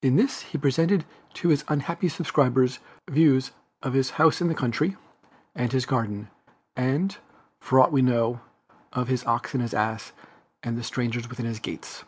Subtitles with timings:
[0.00, 2.78] In this he presented to his unhappy subscribers
[3.10, 3.50] views
[3.82, 4.96] of his house in the country,
[5.56, 6.30] and his garden,
[6.76, 7.18] and,
[7.58, 8.42] for aught we know,
[8.92, 10.12] of "his ox and his ass,
[10.62, 12.04] and the stranger within his gates."